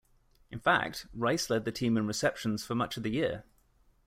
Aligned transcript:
In 0.49 0.57
fact, 0.59 1.05
Rice 1.13 1.51
led 1.51 1.63
the 1.63 1.71
team 1.71 1.95
in 1.95 2.07
receptions 2.07 2.65
for 2.65 2.73
much 2.73 2.97
of 2.97 3.03
the 3.03 3.11
year. 3.11 3.43